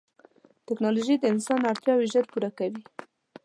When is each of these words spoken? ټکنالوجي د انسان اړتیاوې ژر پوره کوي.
ټکنالوجي 0.67 1.15
د 1.19 1.25
انسان 1.33 1.59
اړتیاوې 1.71 2.07
ژر 2.13 2.25
پوره 2.31 2.49
کوي. 2.57 2.81